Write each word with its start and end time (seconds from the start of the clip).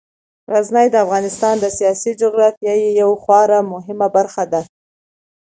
غزني 0.51 0.87
د 0.91 0.95
افغانستان 1.05 1.55
د 1.59 1.65
سیاسي 1.77 2.11
جغرافیې 2.21 2.73
یوه 3.01 3.15
خورا 3.23 3.59
مهمه 3.73 4.07
برخه 4.17 4.43
ده. 4.51 4.61